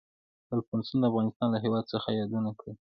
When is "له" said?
1.51-1.57